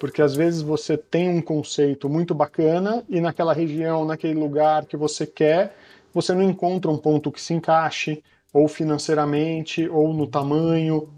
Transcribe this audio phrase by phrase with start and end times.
[0.00, 4.96] porque às vezes você tem um conceito muito bacana e naquela região, naquele lugar que
[4.96, 5.74] você quer,
[6.14, 8.22] você não encontra um ponto que se encaixe,
[8.52, 11.08] ou financeiramente, ou no tamanho.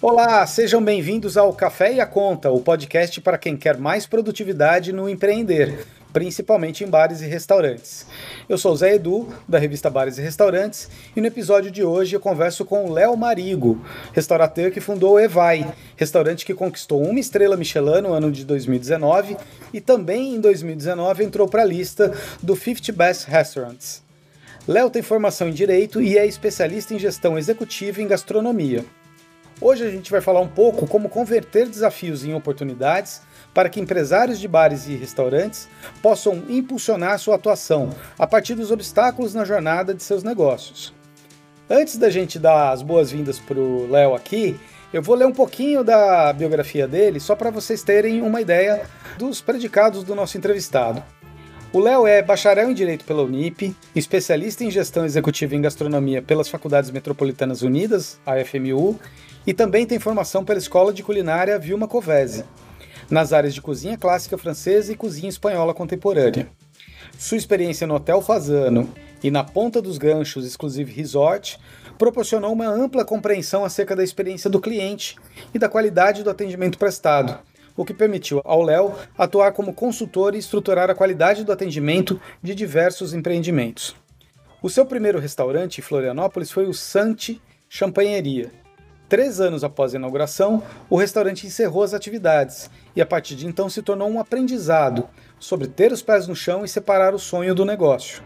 [0.00, 4.92] Olá, sejam bem-vindos ao Café e a Conta, o podcast para quem quer mais produtividade
[4.92, 8.06] no empreender, principalmente em bares e restaurantes.
[8.48, 12.14] Eu sou o Zé Edu, da revista Bares e Restaurantes, e no episódio de hoje
[12.14, 13.80] eu converso com o Léo Marigo,
[14.12, 19.36] restaurateur que fundou o Evai, restaurante que conquistou uma estrela Michelin no ano de 2019
[19.72, 24.02] e também em 2019 entrou para a lista do 50 Best Restaurants.
[24.68, 28.84] Léo tem formação em Direito e é especialista em gestão executiva em gastronomia.
[29.60, 33.20] Hoje a gente vai falar um pouco como converter desafios em oportunidades
[33.54, 35.68] para que empresários de bares e restaurantes
[36.00, 40.92] possam impulsionar sua atuação a partir dos obstáculos na jornada de seus negócios.
[41.68, 44.58] Antes da gente dar as boas-vindas para o Léo aqui,
[44.92, 48.82] eu vou ler um pouquinho da biografia dele só para vocês terem uma ideia
[49.16, 51.02] dos predicados do nosso entrevistado.
[51.72, 56.46] O Léo é bacharel em Direito pela Unip, especialista em Gestão Executiva em Gastronomia pelas
[56.46, 59.00] Faculdades Metropolitanas Unidas, a FMU,
[59.46, 62.44] e também tem formação pela Escola de Culinária Vilma Covese,
[63.12, 66.48] nas áreas de cozinha clássica francesa e cozinha espanhola contemporânea.
[67.18, 68.90] Sua experiência no Hotel Fazano
[69.22, 71.60] e na Ponta dos Ganchos Exclusive Resort
[71.98, 75.16] proporcionou uma ampla compreensão acerca da experiência do cliente
[75.52, 77.38] e da qualidade do atendimento prestado,
[77.76, 82.54] o que permitiu ao Léo atuar como consultor e estruturar a qualidade do atendimento de
[82.54, 83.94] diversos empreendimentos.
[84.62, 88.50] O seu primeiro restaurante em Florianópolis foi o Santi Champanheria,
[89.12, 93.68] Três anos após a inauguração, o restaurante encerrou as atividades e a partir de então
[93.68, 97.64] se tornou um aprendizado sobre ter os pés no chão e separar o sonho do
[97.64, 98.22] negócio.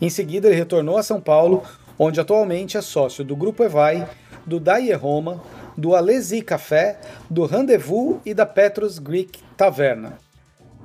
[0.00, 1.62] Em seguida, ele retornou a São Paulo,
[1.98, 4.08] onde atualmente é sócio do Grupo Evai,
[4.44, 5.42] do Daie Roma,
[5.76, 10.18] do Alesi Café, do Rendezvous e da Petros Greek Taverna.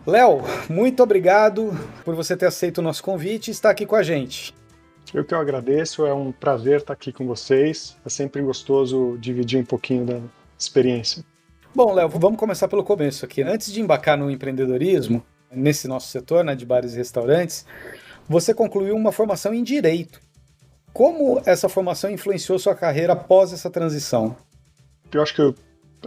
[0.05, 4.03] Léo, muito obrigado por você ter aceito o nosso convite e estar aqui com a
[4.03, 4.53] gente.
[5.13, 7.97] Eu que eu agradeço, é um prazer estar aqui com vocês.
[8.05, 10.19] É sempre gostoso dividir um pouquinho da
[10.57, 11.23] experiência.
[11.77, 13.43] Bom, Léo, vamos começar pelo começo aqui.
[13.43, 17.67] Antes de embarcar no empreendedorismo, nesse nosso setor né, de bares e restaurantes,
[18.27, 20.19] você concluiu uma formação em direito.
[20.91, 24.35] Como essa formação influenciou sua carreira após essa transição?
[25.11, 25.53] Eu acho que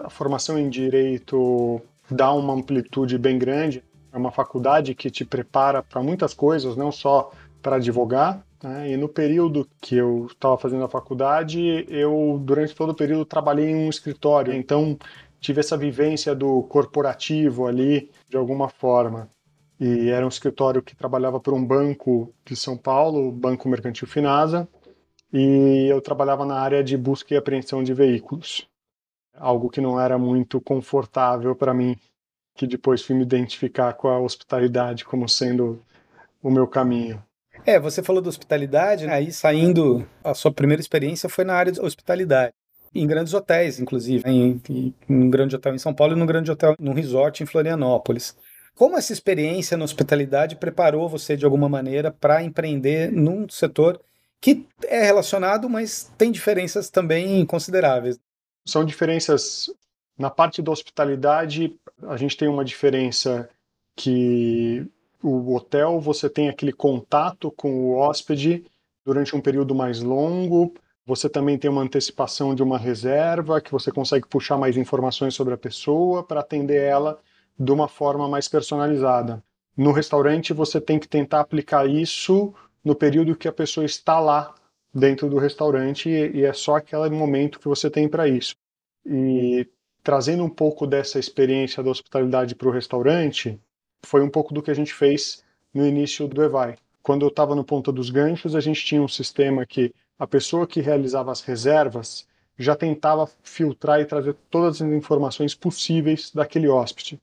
[0.02, 1.80] a formação em direito
[2.10, 3.80] dá uma amplitude bem grande.
[4.12, 7.30] É uma faculdade que te prepara para muitas coisas, não só
[7.62, 8.90] para advogar, né?
[8.90, 13.70] E no período que eu estava fazendo a faculdade, eu, durante todo o período, trabalhei
[13.70, 14.52] em um escritório.
[14.52, 14.98] Então,
[15.40, 19.28] tive essa vivência do corporativo ali, de alguma forma.
[19.78, 24.06] E era um escritório que trabalhava para um banco de São Paulo, o Banco Mercantil
[24.06, 24.68] Finasa,
[25.32, 28.68] e eu trabalhava na área de busca e apreensão de veículos.
[29.34, 31.96] Algo que não era muito confortável para mim,
[32.54, 35.82] que depois fui me identificar com a hospitalidade como sendo
[36.42, 37.22] o meu caminho.
[37.64, 39.14] É, você falou da hospitalidade, né?
[39.14, 42.52] aí saindo, a sua primeira experiência foi na área de hospitalidade.
[42.94, 46.26] Em grandes hotéis, inclusive, em, em, em um grande hotel em São Paulo e num
[46.26, 48.36] grande hotel, num resort em Florianópolis.
[48.74, 54.00] Como essa experiência na hospitalidade preparou você de alguma maneira para empreender num setor
[54.40, 58.18] que é relacionado, mas tem diferenças também consideráveis?
[58.66, 59.70] São diferenças
[60.18, 61.76] na parte da hospitalidade.
[62.04, 63.48] A gente tem uma diferença
[63.94, 64.86] que
[65.22, 68.64] o hotel você tem aquele contato com o hóspede
[69.04, 70.74] durante um período mais longo.
[71.06, 75.54] Você também tem uma antecipação de uma reserva, que você consegue puxar mais informações sobre
[75.54, 77.18] a pessoa para atender ela
[77.58, 79.42] de uma forma mais personalizada.
[79.76, 84.54] No restaurante, você tem que tentar aplicar isso no período que a pessoa está lá
[84.92, 88.54] dentro do restaurante e é só aquele momento que você tem para isso.
[89.06, 89.66] E
[90.02, 93.60] trazendo um pouco dessa experiência da hospitalidade para o restaurante,
[94.02, 96.76] foi um pouco do que a gente fez no início do Evai.
[97.02, 100.66] Quando eu estava no Ponta dos Ganchos, a gente tinha um sistema que a pessoa
[100.66, 102.28] que realizava as reservas
[102.58, 107.18] já tentava filtrar e trazer todas as informações possíveis daquele hóspede.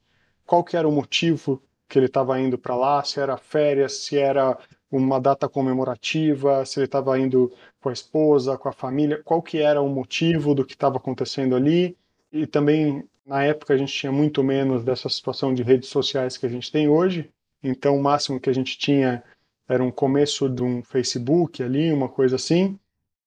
[0.48, 4.18] Qual que era o motivo que ele estava indo para lá, se era férias, se
[4.18, 4.58] era
[4.92, 9.60] uma data comemorativa, se ele estava indo com a esposa, com a família, qual que
[9.60, 11.96] era o motivo do que estava acontecendo ali
[12.32, 16.48] e também na época a gente tinha muito menos dessa situação de redes sociais que
[16.48, 17.30] a gente tem hoje,
[17.62, 19.24] então o máximo que a gente tinha
[19.68, 22.80] era um começo de um Facebook ali, uma coisa assim.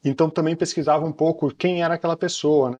[0.04, 2.76] Então também pesquisava um pouco quem era aquela pessoa, né,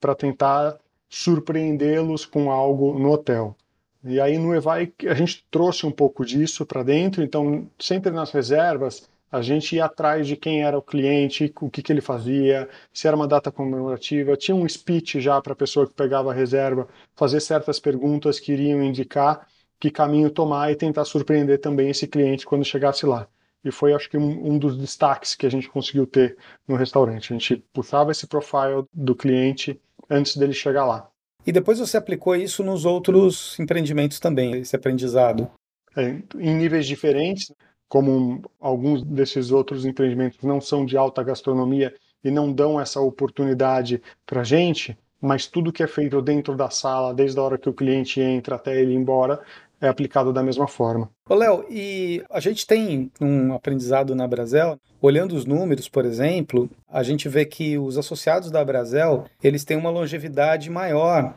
[0.00, 0.78] para tentar
[1.08, 3.56] surpreendê-los com algo no hotel.
[4.04, 8.30] E aí no Evai a gente trouxe um pouco disso para dentro, então sempre nas
[8.32, 12.68] reservas A gente ia atrás de quem era o cliente, o que, que ele fazia,
[12.92, 14.36] se era uma data comemorativa.
[14.36, 18.52] Tinha um speech já para a pessoa que pegava a reserva, fazer certas perguntas que
[18.52, 19.48] iriam indicar
[19.80, 23.28] que caminho tomar e tentar surpreender também esse cliente quando chegasse lá.
[23.64, 26.36] E foi, acho que, um, um dos destaques que a gente conseguiu ter
[26.68, 27.32] no restaurante.
[27.32, 29.80] A gente puxava esse profile do cliente
[30.10, 31.08] antes dele chegar lá.
[31.46, 35.50] E depois você aplicou isso nos outros empreendimentos também, esse aprendizado?
[35.96, 37.52] É, em níveis diferentes,
[37.88, 44.02] como alguns desses outros empreendimentos não são de alta gastronomia e não dão essa oportunidade
[44.26, 47.68] para a gente, mas tudo que é feito dentro da sala, desde a hora que
[47.68, 49.40] o cliente entra até ele ir embora,
[49.84, 51.10] é aplicado da mesma forma.
[51.28, 56.70] Ô Léo, e a gente tem um aprendizado na Brasel, olhando os números, por exemplo,
[56.88, 61.34] a gente vê que os associados da Brasel, eles têm uma longevidade maior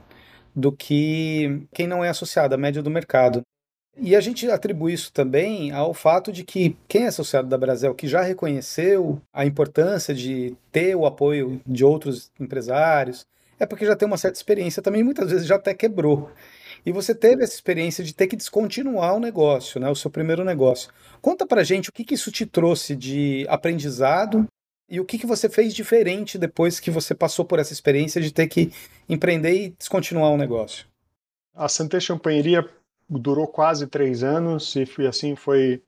[0.56, 3.42] do que quem não é associado, a média do mercado.
[4.00, 7.96] E a gente atribui isso também ao fato de que quem é associado da Brasel,
[7.96, 13.26] que já reconheceu a importância de ter o apoio de outros empresários,
[13.60, 16.30] é porque já tem uma certa experiência também, muitas vezes já até quebrou.
[16.86, 20.44] E você teve essa experiência de ter que descontinuar o negócio, né, o seu primeiro
[20.44, 20.92] negócio.
[21.22, 24.48] Conta pra gente o que, que isso te trouxe de aprendizado
[24.90, 28.32] e o que, que você fez diferente depois que você passou por essa experiência de
[28.32, 28.72] ter que
[29.10, 30.86] empreender e descontinuar o negócio.
[31.54, 32.68] A Santé Champanheria
[33.10, 35.82] durou quase três anos e assim foi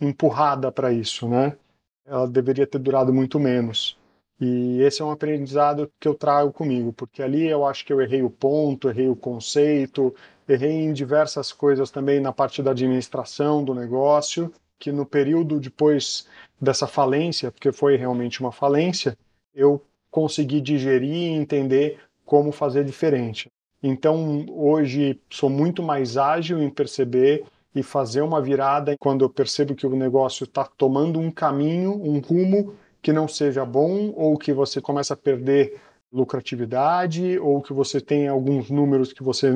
[0.00, 1.56] empurrada para isso, né?
[2.04, 3.98] Ela deveria ter durado muito menos.
[4.44, 8.00] E esse é um aprendizado que eu trago comigo, porque ali eu acho que eu
[8.00, 10.12] errei o ponto, errei o conceito,
[10.48, 16.26] errei em diversas coisas também na parte da administração do negócio, que no período depois
[16.60, 19.16] dessa falência, porque foi realmente uma falência,
[19.54, 19.80] eu
[20.10, 23.48] consegui digerir e entender como fazer diferente.
[23.80, 29.76] Então, hoje sou muito mais ágil em perceber e fazer uma virada quando eu percebo
[29.76, 34.52] que o negócio está tomando um caminho, um rumo que não seja bom ou que
[34.52, 35.80] você começa a perder
[36.12, 39.48] lucratividade ou que você tem alguns números que você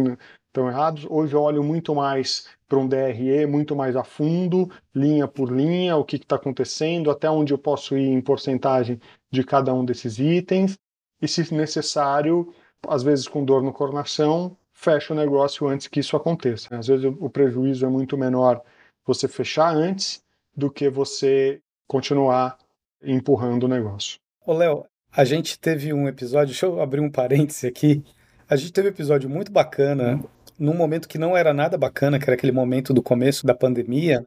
[0.47, 1.07] estão errados.
[1.09, 5.97] Hoje eu olho muito mais para um DRE, muito mais a fundo, linha por linha,
[5.97, 8.99] o que está acontecendo, até onde eu posso ir em porcentagem
[9.31, 10.77] de cada um desses itens.
[11.21, 12.53] E, se necessário,
[12.89, 16.77] às vezes com dor no coração, fecha o negócio antes que isso aconteça.
[16.77, 18.63] Às vezes o prejuízo é muito menor
[19.05, 20.23] você fechar antes
[20.55, 22.59] do que você continuar
[23.07, 24.19] empurrando o negócio.
[24.47, 24.85] Ô, Léo,
[25.17, 28.05] a gente teve um episódio, deixa eu abrir um parêntese aqui.
[28.49, 30.23] A gente teve um episódio muito bacana,
[30.59, 34.25] num momento que não era nada bacana, que era aquele momento do começo da pandemia.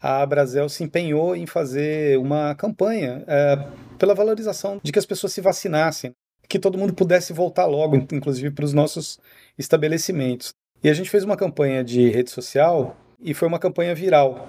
[0.00, 3.66] A Brasel se empenhou em fazer uma campanha é,
[3.98, 6.12] pela valorização de que as pessoas se vacinassem,
[6.48, 9.18] que todo mundo pudesse voltar logo, inclusive para os nossos
[9.58, 10.52] estabelecimentos.
[10.82, 14.48] E a gente fez uma campanha de rede social e foi uma campanha viral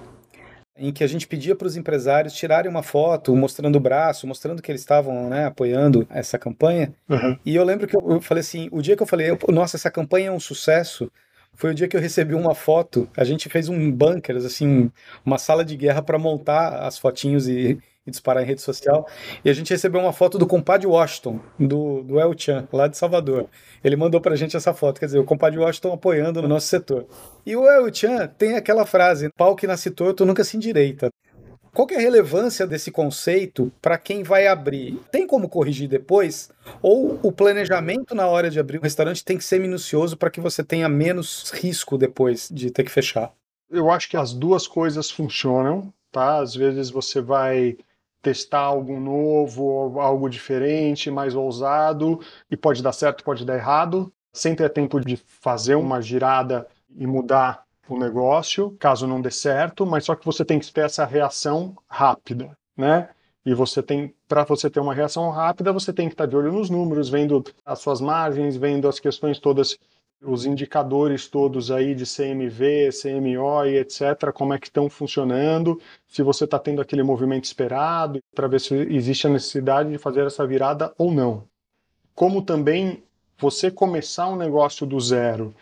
[0.81, 4.61] em que a gente pedia para os empresários tirarem uma foto mostrando o braço, mostrando
[4.61, 6.93] que eles estavam né, apoiando essa campanha.
[7.07, 7.37] Uhum.
[7.45, 10.29] E eu lembro que eu, falei assim, o dia que eu falei, nossa, essa campanha
[10.29, 11.11] é um sucesso,
[11.53, 13.07] foi o dia que eu recebi uma foto.
[13.15, 14.91] A gente fez um bunker, assim,
[15.23, 19.07] uma sala de guerra para montar as fotinhos e, e, disparar em rede social.
[19.43, 22.97] E a gente recebeu uma foto do compadre Washington, do, do El Chan, lá de
[22.97, 23.47] Salvador.
[23.83, 27.05] Ele mandou pra gente essa foto, quer dizer, o compadre Washington apoiando no nosso setor.
[27.45, 31.09] E o El Chan tem aquela frase: pau que nasce torto nunca se endireita.
[31.73, 34.99] Qual é a relevância desse conceito para quem vai abrir?
[35.09, 36.51] Tem como corrigir depois?
[36.81, 40.41] Ou o planejamento na hora de abrir um restaurante tem que ser minucioso para que
[40.41, 43.31] você tenha menos risco depois de ter que fechar?
[43.69, 46.39] Eu acho que as duas coisas funcionam, tá?
[46.39, 47.77] Às vezes você vai
[48.21, 54.11] testar algo novo, algo diferente, mais ousado, e pode dar certo, pode dar errado.
[54.31, 59.85] Sempre é tempo de fazer uma girada e mudar o negócio, caso não dê certo,
[59.85, 63.09] mas só que você tem que ter essa reação rápida, né?
[63.45, 66.53] E você tem, para você ter uma reação rápida, você tem que estar de olho
[66.53, 69.77] nos números, vendo as suas margens, vendo as questões todas,
[70.23, 76.21] os indicadores todos aí de CMV, CMO e etc, como é que estão funcionando, se
[76.21, 80.45] você está tendo aquele movimento esperado, para ver se existe a necessidade de fazer essa
[80.45, 81.43] virada ou não.
[82.13, 83.03] Como também
[83.37, 85.55] você começar um negócio do zero,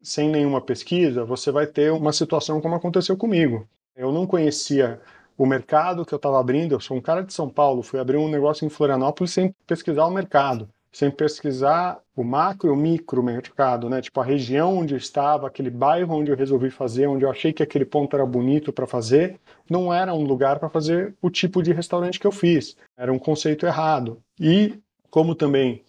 [0.00, 3.66] sem nenhuma pesquisa, você vai ter uma situação como aconteceu comigo.
[3.96, 5.00] Eu não conhecia
[5.36, 8.18] o mercado que eu estava abrindo, eu sou um cara de São Paulo, fui abrir
[8.18, 13.20] um negócio em Florianópolis sem pesquisar o mercado, sem pesquisar o macro e o micro
[13.20, 14.00] mercado, né?
[14.00, 17.52] Tipo a região onde eu estava, aquele bairro onde eu resolvi fazer, onde eu achei
[17.52, 21.64] que aquele ponto era bonito para fazer, não era um lugar para fazer o tipo
[21.64, 22.76] de restaurante que eu fiz.
[22.96, 24.22] Era um conceito errado.
[24.38, 24.78] E
[25.10, 25.82] como também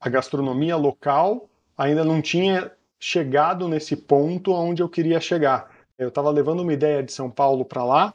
[0.00, 5.70] a gastronomia local ainda não tinha chegado nesse ponto onde eu queria chegar.
[5.98, 8.14] Eu estava levando uma ideia de São Paulo para lá,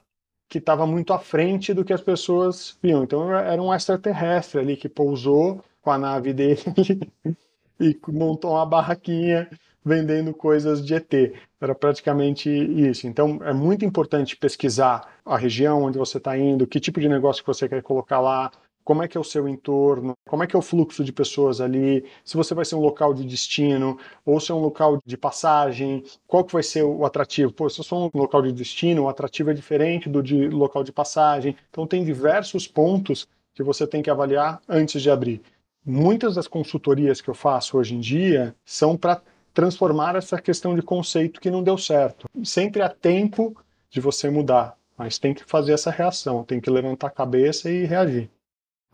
[0.50, 3.04] que estava muito à frente do que as pessoas viam.
[3.04, 6.62] Então era um extraterrestre ali que pousou com a nave dele
[7.80, 9.50] e montou uma barraquinha
[9.84, 11.12] vendendo coisas de ET.
[11.60, 13.08] Era praticamente isso.
[13.08, 17.44] Então é muito importante pesquisar a região onde você está indo, que tipo de negócio
[17.44, 18.52] que você quer colocar lá,
[18.84, 21.62] como é que é o seu entorno, como é que é o fluxo de pessoas
[21.62, 25.18] ali, se você vai ser um local de destino ou se é um local de
[25.18, 27.54] passagem, qual que vai ser o atrativo?
[27.54, 30.84] Pô, se eu sou um local de destino, o atrativo é diferente do de local
[30.84, 31.56] de passagem.
[31.70, 35.42] Então tem diversos pontos que você tem que avaliar antes de abrir.
[35.86, 39.22] Muitas das consultorias que eu faço hoje em dia são para
[39.54, 42.30] transformar essa questão de conceito que não deu certo.
[42.44, 43.56] Sempre há tempo
[43.90, 47.86] de você mudar, mas tem que fazer essa reação, tem que levantar a cabeça e
[47.86, 48.30] reagir.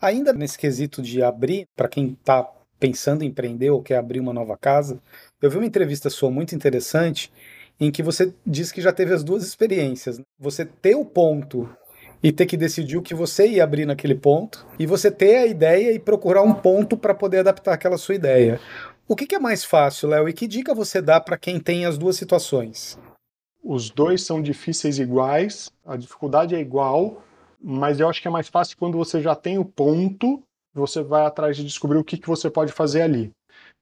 [0.01, 4.33] Ainda nesse quesito de abrir, para quem está pensando em empreender ou quer abrir uma
[4.33, 5.01] nova casa,
[5.41, 7.31] eu vi uma entrevista sua muito interessante
[7.79, 10.17] em que você disse que já teve as duas experiências.
[10.17, 10.23] Né?
[10.39, 11.69] Você ter o ponto
[12.27, 15.45] e ter que decidir o que você ia abrir naquele ponto, e você ter a
[15.45, 18.59] ideia e procurar um ponto para poder adaptar aquela sua ideia.
[19.07, 21.85] O que, que é mais fácil, Léo, e que dica você dá para quem tem
[21.85, 22.99] as duas situações?
[23.63, 27.23] Os dois são difíceis iguais, a dificuldade é igual,
[27.63, 30.43] mas eu acho que é mais fácil quando você já tem o ponto,
[30.73, 33.31] você vai atrás de descobrir o que, que você pode fazer ali.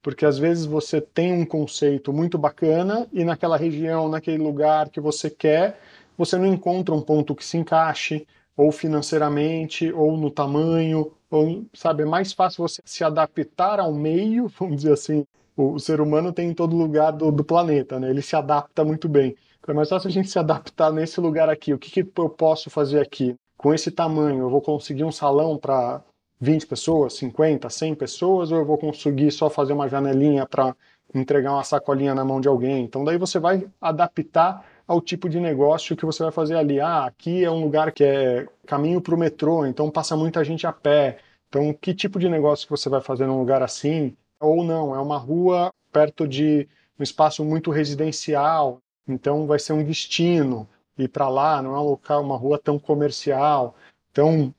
[0.03, 5.01] Porque às vezes você tem um conceito muito bacana e naquela região, naquele lugar que
[5.01, 5.79] você quer,
[6.17, 8.25] você não encontra um ponto que se encaixe,
[8.57, 14.47] ou financeiramente, ou no tamanho, ou, sabe, é mais fácil você se adaptar ao meio,
[14.59, 15.25] vamos dizer assim.
[15.57, 18.09] O, ser humano tem em todo lugar do, do, planeta, né?
[18.09, 19.35] Ele se adapta muito bem.
[19.59, 21.73] Então é mais fácil a gente se adaptar nesse lugar aqui.
[21.73, 23.35] O que, que eu posso fazer aqui?
[23.57, 26.01] Com esse tamanho, eu vou conseguir um salão para
[26.41, 30.75] 20 pessoas, 50, 100 pessoas, ou eu vou conseguir só fazer uma janelinha para
[31.13, 32.83] entregar uma sacolinha na mão de alguém?
[32.83, 36.79] Então daí você vai adaptar ao tipo de negócio que você vai fazer ali.
[36.79, 40.67] Ah, aqui é um lugar que é caminho para o metrô, então passa muita gente
[40.67, 41.17] a pé.
[41.49, 44.15] Então, que tipo de negócio que você vai fazer num lugar assim?
[44.39, 46.67] Ou não, é uma rua perto de
[46.99, 51.83] um espaço muito residencial, então vai ser um destino ir para lá, não é um
[51.83, 53.75] local, uma rua tão comercial.
[54.11, 54.53] Então,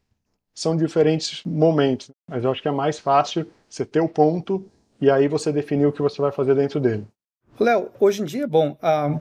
[0.55, 4.65] são diferentes momentos, mas eu acho que é mais fácil você ter o ponto
[5.01, 7.07] e aí você definir o que você vai fazer dentro dele.
[7.59, 8.77] Léo, hoje em dia, bom,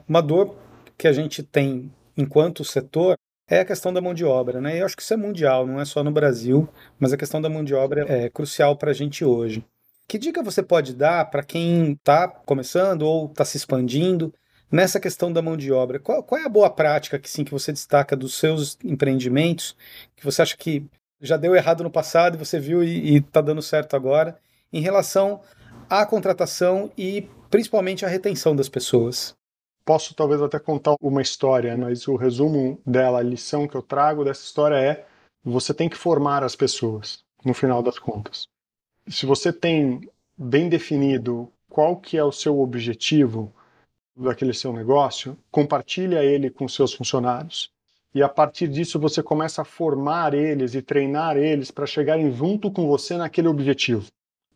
[0.06, 0.54] uma dor
[0.96, 3.16] que a gente tem enquanto setor
[3.48, 4.80] é a questão da mão de obra, né?
[4.80, 7.48] Eu acho que isso é mundial, não é só no Brasil, mas a questão da
[7.48, 9.64] mão de obra é crucial para a gente hoje.
[10.08, 14.32] Que dica você pode dar para quem está começando ou está se expandindo
[14.70, 15.98] nessa questão da mão de obra?
[16.00, 19.76] Qual, qual, é a boa prática que sim que você destaca dos seus empreendimentos
[20.16, 20.84] que você acha que
[21.20, 24.38] já deu errado no passado e você viu e está dando certo agora
[24.72, 25.40] em relação
[25.88, 29.36] à contratação e principalmente à retenção das pessoas?
[29.86, 34.24] Posso talvez até contar uma história, mas o resumo dela, a lição que eu trago
[34.24, 35.06] dessa história é:
[35.44, 38.48] você tem que formar as pessoas, no final das contas.
[39.06, 43.54] Se você tem bem definido qual que é o seu objetivo
[44.16, 47.70] daquele seu negócio, compartilha ele com seus funcionários.
[48.12, 52.72] E a partir disso você começa a formar eles e treinar eles para chegarem junto
[52.72, 54.06] com você naquele objetivo.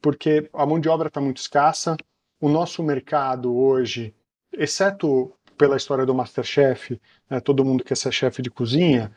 [0.03, 1.97] Porque a mão de obra está muito escassa,
[2.41, 4.13] o nosso mercado hoje
[4.53, 9.13] exceto pela história do Masterchef, né, todo mundo quer ser chefe de cozinha,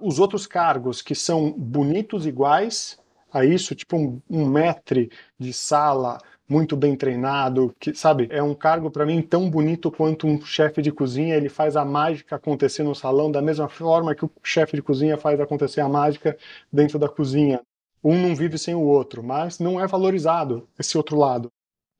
[0.00, 2.98] os outros cargos que são bonitos iguais
[3.32, 8.54] a isso, tipo um, um metre de sala muito bem treinado, que sabe, é um
[8.54, 12.82] cargo para mim tão bonito quanto um chefe de cozinha, ele faz a mágica acontecer
[12.82, 16.36] no salão da mesma forma que o chefe de cozinha faz acontecer a mágica
[16.72, 17.60] dentro da cozinha.
[18.02, 21.50] Um não vive sem o outro, mas não é valorizado esse outro lado.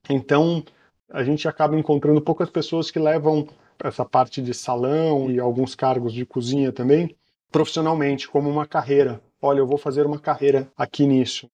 [0.08, 0.62] Então,
[1.10, 3.46] a gente acaba encontrando poucas pessoas que levam
[3.82, 7.16] essa parte de salão e alguns cargos de cozinha também
[7.54, 9.20] profissionalmente, como uma carreira.
[9.40, 11.48] Olha, eu vou fazer uma carreira aqui nisso.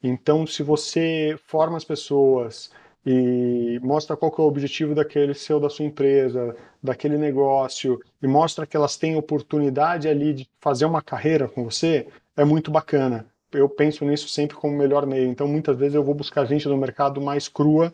[0.00, 2.70] Então, se você forma as pessoas
[3.04, 8.64] e mostra qual é o objetivo daquele seu, da sua empresa, daquele negócio, e mostra
[8.64, 12.06] que elas têm oportunidade ali de fazer uma carreira com você,
[12.36, 13.26] é muito bacana.
[13.50, 15.28] Eu penso nisso sempre como o melhor meio.
[15.28, 17.92] Então, muitas vezes eu vou buscar gente no mercado mais crua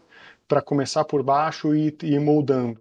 [0.49, 2.81] para começar por baixo e, e ir moldando.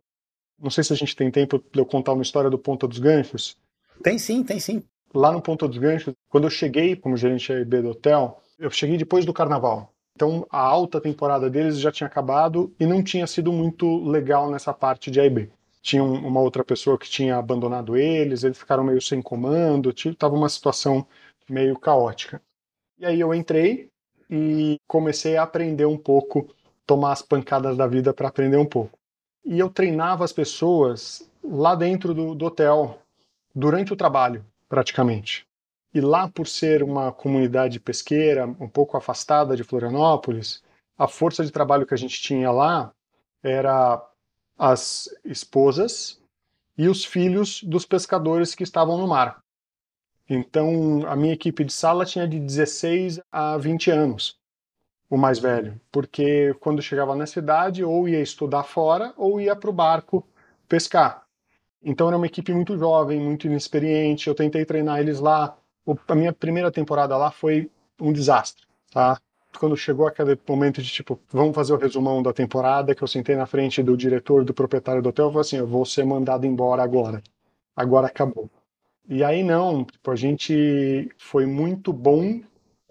[0.59, 2.97] Não sei se a gente tem tempo de eu contar uma história do Ponta dos
[2.97, 3.57] Ganchos.
[4.01, 4.81] Tem sim, tem sim.
[5.13, 8.97] Lá no Ponta dos Ganchos, quando eu cheguei como gerente AIB do hotel, eu cheguei
[8.97, 9.93] depois do carnaval.
[10.15, 14.73] Então a alta temporada deles já tinha acabado e não tinha sido muito legal nessa
[14.73, 15.51] parte de AIB.
[15.79, 20.49] Tinha uma outra pessoa que tinha abandonado eles, eles ficaram meio sem comando, estava uma
[20.49, 21.05] situação
[21.47, 22.41] meio caótica.
[22.97, 23.89] E aí eu entrei
[24.29, 26.47] e comecei a aprender um pouco
[26.87, 28.97] tomar as pancadas da vida para aprender um pouco.
[29.45, 32.99] E eu treinava as pessoas lá dentro do, do hotel,
[33.53, 34.43] durante o trabalho.
[34.67, 35.45] praticamente.
[35.93, 40.61] E lá, por ser uma comunidade pesqueira um pouco afastada de Florianópolis,
[40.97, 42.91] a força de trabalho que a gente tinha lá
[43.41, 44.03] era
[44.57, 46.21] as esposas
[46.77, 49.39] e os filhos dos pescadores que estavam no mar.
[50.29, 54.37] Então, a minha equipe de sala tinha de 16 a 20 anos,
[55.09, 59.69] o mais velho, porque quando chegava na cidade, ou ia estudar fora, ou ia para
[59.69, 60.25] o barco
[60.67, 61.25] pescar.
[61.81, 64.27] Então, era uma equipe muito jovem, muito inexperiente.
[64.27, 65.57] Eu tentei treinar eles lá.
[66.07, 69.19] A minha primeira temporada lá foi um desastre, tá?
[69.57, 73.35] Quando chegou aquele momento de tipo, vamos fazer o resumão da temporada, que eu sentei
[73.35, 76.45] na frente do diretor, do proprietário do hotel, eu falei assim: eu vou ser mandado
[76.45, 77.23] embora agora.
[77.75, 78.49] Agora acabou.
[79.07, 82.41] E aí não, tipo, a gente foi muito bom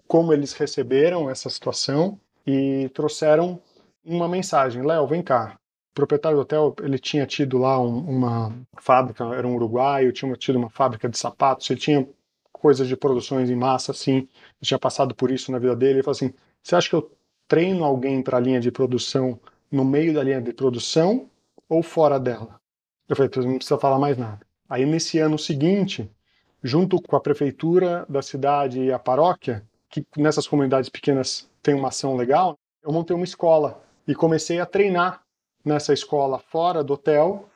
[0.07, 3.61] como eles receberam essa situação e trouxeram
[4.03, 5.59] uma mensagem, Léo, vem cá.
[5.91, 10.31] O proprietário do hotel, ele tinha tido lá um, uma fábrica, era um uruguaio, tinha
[10.35, 12.07] tido uma fábrica de sapatos, ele tinha
[12.51, 14.27] coisas de produções em massa, assim,
[14.61, 15.95] tinha passado por isso na vida dele.
[15.95, 17.11] Ele falou assim: você acha que eu
[17.47, 19.39] treino alguém para a linha de produção
[19.71, 21.29] no meio da linha de produção
[21.67, 22.59] ou fora dela?
[23.09, 24.39] Eu falei: não precisa falar mais nada.
[24.69, 26.09] Aí nesse ano seguinte,
[26.63, 31.89] junto com a prefeitura da cidade e a paróquia, que nessas comunidades pequenas tem uma
[31.89, 35.21] ação legal, eu montei uma escola e comecei a treinar
[35.63, 37.49] nessa escola fora do hotel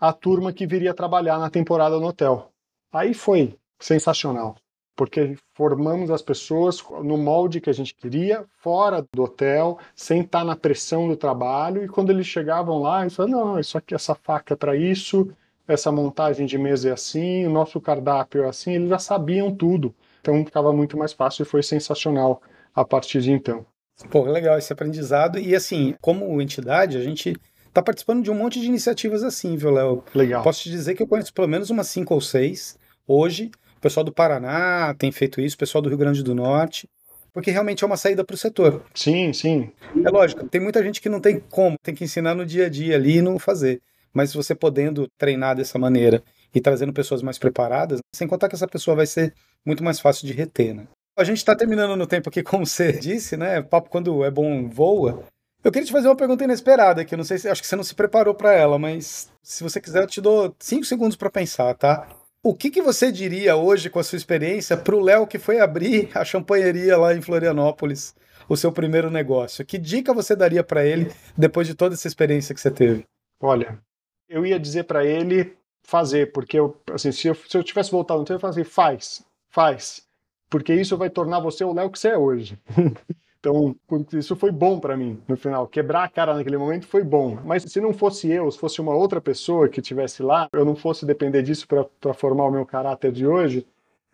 [0.00, 2.50] a turma que viria trabalhar na temporada no hotel.
[2.92, 4.56] Aí foi sensacional,
[4.96, 10.44] porque formamos as pessoas no molde que a gente queria, fora do hotel, sem estar
[10.44, 14.14] na pressão do trabalho, e quando eles chegavam lá, eles falavam, não, isso aqui, essa
[14.14, 15.30] faca é para isso,
[15.66, 19.94] essa montagem de mesa é assim, o nosso cardápio é assim, eles já sabiam tudo.
[20.20, 22.42] Então ficava muito mais fácil e foi sensacional
[22.74, 23.64] a partir de então.
[24.10, 25.38] Pô, legal esse aprendizado.
[25.38, 27.34] E assim, como entidade, a gente
[27.66, 30.04] está participando de um monte de iniciativas assim, viu, Léo?
[30.14, 30.42] Legal.
[30.42, 33.50] Posso te dizer que eu conheço pelo menos umas cinco ou seis hoje.
[33.76, 36.88] O pessoal do Paraná tem feito isso, o pessoal do Rio Grande do Norte
[37.30, 38.82] porque realmente é uma saída para o setor.
[38.94, 39.70] Sim, sim.
[40.04, 42.68] É lógico, tem muita gente que não tem como, tem que ensinar no dia a
[42.68, 43.80] dia ali e não fazer
[44.12, 46.22] mas você podendo treinar dessa maneira
[46.54, 49.34] e trazendo pessoas mais preparadas, sem contar que essa pessoa vai ser
[49.64, 50.86] muito mais fácil de reter, né?
[51.16, 53.60] A gente está terminando no tempo aqui, como você disse, né?
[53.60, 55.24] Papo quando é bom voa.
[55.62, 57.14] Eu queria te fazer uma pergunta inesperada aqui.
[57.14, 59.80] Eu não sei se acho que você não se preparou para ela, mas se você
[59.80, 62.06] quiser, eu te dou cinco segundos para pensar, tá?
[62.40, 65.58] O que, que você diria hoje, com a sua experiência, para o Léo que foi
[65.58, 68.14] abrir a champanheria lá em Florianópolis,
[68.48, 69.66] o seu primeiro negócio?
[69.66, 73.04] Que dica você daria para ele depois de toda essa experiência que você teve?
[73.42, 73.80] Olha,
[74.28, 75.57] eu ia dizer para ele
[75.88, 78.70] fazer, porque eu, assim, se eu, se eu tivesse voltado no tempo, eu falaria assim,
[78.70, 80.06] faz, faz,
[80.50, 82.58] porque isso vai tornar você o Léo que você é hoje.
[83.40, 83.74] então,
[84.12, 85.66] isso foi bom para mim no final.
[85.66, 87.38] Quebrar a cara naquele momento foi bom.
[87.42, 90.76] Mas se não fosse eu, se fosse uma outra pessoa que estivesse lá, eu não
[90.76, 93.66] fosse depender disso para formar o meu caráter de hoje,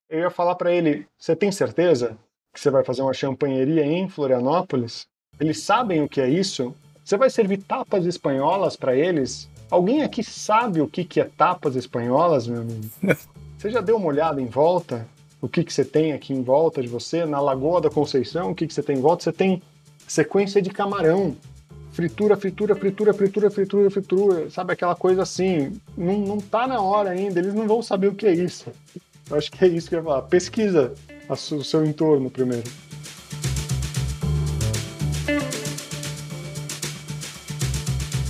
[0.09, 2.17] eu ia falar para ele: você tem certeza
[2.53, 5.09] que você vai fazer uma champanheria em Florianópolis?
[5.41, 6.73] Eles sabem o que é isso?
[7.05, 9.51] Você vai servir tapas espanholas para eles?
[9.75, 12.89] Alguém aqui sabe o que, que é tapas espanholas, meu amigo?
[13.59, 15.05] Você já deu uma olhada em volta?
[15.43, 17.27] O que, que você tem aqui em volta de você?
[17.27, 19.25] Na Lagoa da Conceição, o que, que você tem em volta?
[19.25, 19.61] Você tem
[20.07, 21.37] sequência de camarão.
[21.91, 24.51] Fritura, fritura, fritura, fritura, fritura, fritura.
[24.51, 25.73] Sabe aquela coisa assim?
[25.97, 28.71] Não, não tá na hora ainda, eles não vão saber o que é isso.
[29.29, 30.23] Eu acho que é isso que eu ia falar.
[30.23, 30.95] Pesquisa
[31.29, 32.71] o seu entorno primeiro.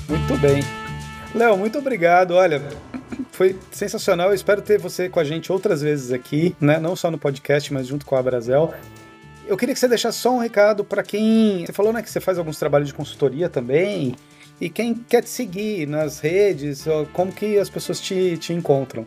[0.08, 0.83] Muito bem.
[1.34, 2.32] Léo, muito obrigado.
[2.32, 2.62] Olha,
[3.32, 4.28] foi sensacional.
[4.28, 6.78] Eu espero ter você com a gente outras vezes aqui, né?
[6.78, 8.72] Não só no podcast, mas junto com a Brasel.
[9.46, 11.66] Eu queria que você deixasse só um recado para quem.
[11.66, 14.14] Você falou né, que você faz alguns trabalhos de consultoria também.
[14.60, 19.04] E quem quer te seguir nas redes, como que as pessoas te, te encontram?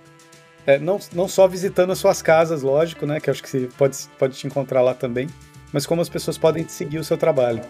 [0.65, 3.21] É, não, não só visitando as suas casas, lógico, né?
[3.21, 5.29] Que acho que você pode, pode te encontrar lá também.
[5.71, 7.61] Mas como as pessoas podem te seguir o seu trabalho.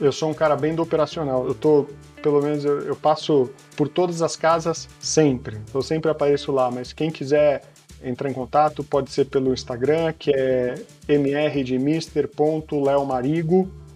[0.00, 1.46] Eu sou um cara bem do operacional.
[1.46, 1.86] Eu tô
[2.24, 5.58] pelo menos eu, eu passo por todas as casas sempre.
[5.74, 7.62] Eu sempre apareço lá, mas quem quiser
[8.02, 10.74] entrar em contato pode ser pelo Instagram, que é
[11.06, 11.78] mr de.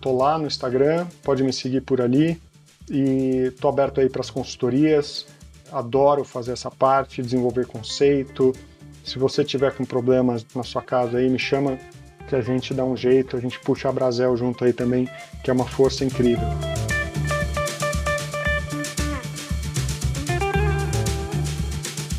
[0.00, 2.40] Tô lá no Instagram, pode me seguir por ali.
[2.90, 5.26] E tô aberto aí para as consultorias.
[5.72, 8.52] Adoro fazer essa parte, desenvolver conceito.
[9.04, 11.78] Se você tiver com problemas na sua casa aí, me chama
[12.28, 15.08] que a gente dá um jeito, a gente puxa a Brasel junto aí também,
[15.42, 16.46] que é uma força incrível.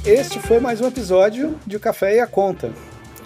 [0.04, 2.72] Este foi mais um episódio de O Café e a Conta.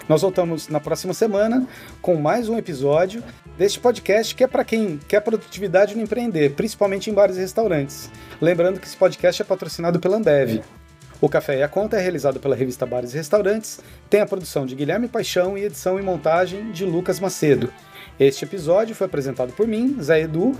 [0.06, 1.66] Nós voltamos na próxima semana
[2.02, 3.24] com mais um episódio
[3.56, 8.10] deste podcast que é para quem quer produtividade no empreender, principalmente em bares e restaurantes.
[8.38, 10.60] Lembrando que esse podcast é patrocinado pela Ambev.
[11.20, 14.66] O Café e a Conta é realizado pela revista Bares e Restaurantes, tem a produção
[14.66, 17.72] de Guilherme Paixão e edição e montagem de Lucas Macedo.
[18.18, 20.58] Este episódio foi apresentado por mim, Zé Edu,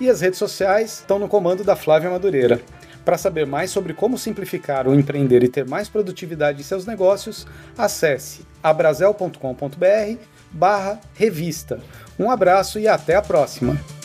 [0.00, 2.60] e as redes sociais estão no comando da Flávia Madureira.
[3.04, 7.46] Para saber mais sobre como simplificar o empreender e ter mais produtividade em seus negócios,
[7.76, 10.18] acesse abrazel.com.br
[10.52, 11.80] barra revista.
[12.18, 14.01] Um abraço e até a próxima!